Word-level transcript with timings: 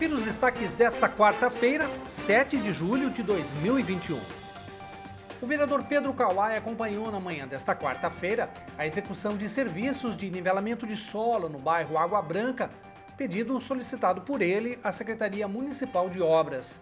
Confira 0.00 0.16
os 0.16 0.24
destaques 0.24 0.72
desta 0.72 1.10
quarta-feira, 1.10 1.86
7 2.08 2.56
de 2.56 2.72
julho 2.72 3.10
de 3.10 3.22
2021. 3.22 4.18
O 5.42 5.46
vereador 5.46 5.84
Pedro 5.84 6.14
Kawai 6.14 6.56
acompanhou 6.56 7.12
na 7.12 7.20
manhã 7.20 7.46
desta 7.46 7.76
quarta-feira 7.76 8.48
a 8.78 8.86
execução 8.86 9.36
de 9.36 9.46
serviços 9.46 10.16
de 10.16 10.30
nivelamento 10.30 10.86
de 10.86 10.96
solo 10.96 11.50
no 11.50 11.58
bairro 11.58 11.98
Água 11.98 12.22
Branca, 12.22 12.70
pedido 13.14 13.60
solicitado 13.60 14.22
por 14.22 14.40
ele 14.40 14.78
à 14.82 14.90
Secretaria 14.90 15.46
Municipal 15.46 16.08
de 16.08 16.22
Obras. 16.22 16.80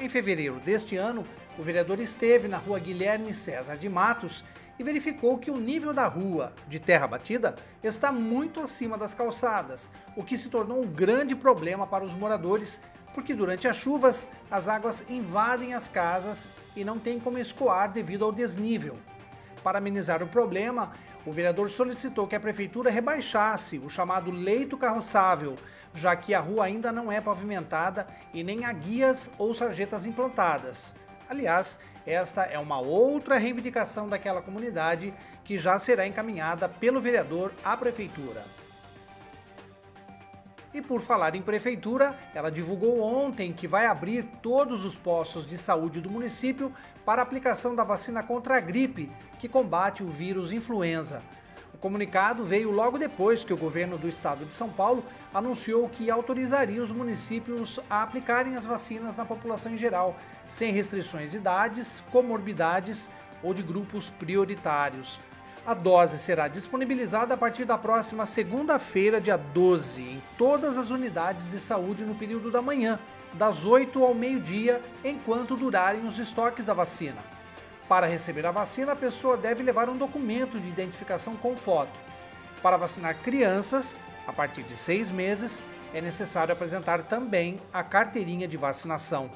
Em 0.00 0.08
fevereiro 0.08 0.58
deste 0.58 0.96
ano, 0.96 1.22
o 1.56 1.62
vereador 1.62 2.00
esteve 2.00 2.48
na 2.48 2.56
rua 2.56 2.80
Guilherme 2.80 3.32
César 3.32 3.76
de 3.76 3.88
Matos 3.88 4.42
e 4.78 4.82
verificou 4.82 5.38
que 5.38 5.50
o 5.50 5.56
nível 5.56 5.92
da 5.92 6.06
rua 6.06 6.52
de 6.68 6.78
terra 6.78 7.06
batida 7.06 7.54
está 7.82 8.12
muito 8.12 8.60
acima 8.60 8.98
das 8.98 9.14
calçadas, 9.14 9.90
o 10.16 10.22
que 10.22 10.36
se 10.36 10.48
tornou 10.48 10.82
um 10.82 10.86
grande 10.86 11.34
problema 11.34 11.86
para 11.86 12.04
os 12.04 12.12
moradores, 12.12 12.80
porque 13.14 13.34
durante 13.34 13.66
as 13.66 13.76
chuvas 13.76 14.28
as 14.50 14.68
águas 14.68 15.02
invadem 15.08 15.74
as 15.74 15.88
casas 15.88 16.50
e 16.74 16.84
não 16.84 16.98
tem 16.98 17.18
como 17.18 17.38
escoar 17.38 17.90
devido 17.90 18.24
ao 18.24 18.32
desnível. 18.32 18.96
Para 19.62 19.78
amenizar 19.78 20.22
o 20.22 20.28
problema, 20.28 20.92
o 21.24 21.32
vereador 21.32 21.68
solicitou 21.68 22.26
que 22.26 22.36
a 22.36 22.40
prefeitura 22.40 22.90
rebaixasse 22.90 23.78
o 23.78 23.90
chamado 23.90 24.30
leito 24.30 24.76
carroçável, 24.76 25.56
já 25.92 26.14
que 26.14 26.34
a 26.34 26.40
rua 26.40 26.66
ainda 26.66 26.92
não 26.92 27.10
é 27.10 27.20
pavimentada 27.20 28.06
e 28.32 28.44
nem 28.44 28.64
há 28.64 28.72
guias 28.72 29.30
ou 29.38 29.54
sarjetas 29.54 30.04
implantadas. 30.04 30.94
Aliás, 31.28 31.78
esta 32.06 32.42
é 32.44 32.58
uma 32.58 32.78
outra 32.78 33.36
reivindicação 33.36 34.08
daquela 34.08 34.40
comunidade 34.40 35.12
que 35.44 35.58
já 35.58 35.78
será 35.78 36.06
encaminhada 36.06 36.68
pelo 36.68 37.00
vereador 37.00 37.52
à 37.64 37.76
prefeitura. 37.76 38.44
E 40.72 40.82
por 40.82 41.00
falar 41.00 41.34
em 41.34 41.42
prefeitura, 41.42 42.14
ela 42.34 42.50
divulgou 42.50 43.00
ontem 43.00 43.52
que 43.52 43.66
vai 43.66 43.86
abrir 43.86 44.24
todos 44.42 44.84
os 44.84 44.94
postos 44.94 45.48
de 45.48 45.56
saúde 45.56 46.00
do 46.00 46.10
município 46.10 46.72
para 47.04 47.22
aplicação 47.22 47.74
da 47.74 47.82
vacina 47.82 48.22
contra 48.22 48.56
a 48.56 48.60
gripe, 48.60 49.10
que 49.38 49.48
combate 49.48 50.02
o 50.02 50.08
vírus 50.08 50.52
influenza. 50.52 51.22
O 51.76 51.78
comunicado 51.78 52.42
veio 52.42 52.70
logo 52.70 52.96
depois 52.96 53.44
que 53.44 53.52
o 53.52 53.56
governo 53.56 53.98
do 53.98 54.08
estado 54.08 54.46
de 54.46 54.54
São 54.54 54.70
Paulo 54.70 55.04
anunciou 55.34 55.86
que 55.90 56.10
autorizaria 56.10 56.82
os 56.82 56.90
municípios 56.90 57.78
a 57.90 58.02
aplicarem 58.02 58.56
as 58.56 58.64
vacinas 58.64 59.14
na 59.14 59.26
população 59.26 59.70
em 59.70 59.76
geral, 59.76 60.16
sem 60.46 60.72
restrições 60.72 61.32
de 61.32 61.36
idades, 61.36 62.02
comorbidades 62.10 63.10
ou 63.42 63.52
de 63.52 63.62
grupos 63.62 64.08
prioritários. 64.08 65.20
A 65.66 65.74
dose 65.74 66.18
será 66.18 66.48
disponibilizada 66.48 67.34
a 67.34 67.36
partir 67.36 67.66
da 67.66 67.76
próxima 67.76 68.24
segunda-feira, 68.24 69.20
dia 69.20 69.36
12, 69.36 70.00
em 70.00 70.22
todas 70.38 70.78
as 70.78 70.88
unidades 70.88 71.50
de 71.50 71.60
saúde 71.60 72.06
no 72.06 72.14
período 72.14 72.50
da 72.50 72.62
manhã, 72.62 72.98
das 73.34 73.66
8 73.66 74.02
ao 74.02 74.14
meio-dia, 74.14 74.80
enquanto 75.04 75.54
durarem 75.54 76.06
os 76.06 76.18
estoques 76.18 76.64
da 76.64 76.72
vacina. 76.72 77.36
Para 77.88 78.06
receber 78.06 78.44
a 78.46 78.50
vacina, 78.50 78.92
a 78.92 78.96
pessoa 78.96 79.36
deve 79.36 79.62
levar 79.62 79.88
um 79.88 79.96
documento 79.96 80.58
de 80.58 80.68
identificação 80.68 81.36
com 81.36 81.56
foto. 81.56 81.98
Para 82.62 82.76
vacinar 82.76 83.16
crianças, 83.18 83.98
a 84.26 84.32
partir 84.32 84.64
de 84.64 84.76
seis 84.76 85.10
meses, 85.10 85.60
é 85.94 86.00
necessário 86.00 86.52
apresentar 86.52 87.04
também 87.04 87.60
a 87.72 87.84
carteirinha 87.84 88.48
de 88.48 88.56
vacinação. 88.56 89.30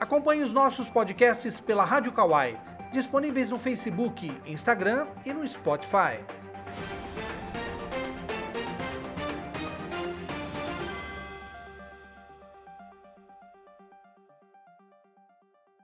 Acompanhe 0.00 0.42
os 0.42 0.52
nossos 0.52 0.88
podcasts 0.88 1.60
pela 1.60 1.84
Rádio 1.84 2.12
Kawai, 2.12 2.58
disponíveis 2.92 3.50
no 3.50 3.58
Facebook, 3.58 4.32
Instagram 4.46 5.06
e 5.24 5.32
no 5.32 5.46
Spotify. 5.46 6.18